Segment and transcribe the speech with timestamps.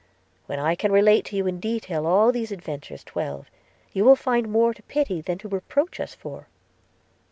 [0.47, 3.47] –When I can relate to you in detail all these adventures 12,
[3.93, 6.47] you will find more to pity, than to reproach us for.'